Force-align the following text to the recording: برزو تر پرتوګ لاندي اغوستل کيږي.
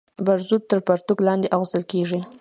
برزو 0.25 0.55
تر 0.69 0.79
پرتوګ 0.87 1.19
لاندي 1.27 1.47
اغوستل 1.55 1.83
کيږي. 1.91 2.19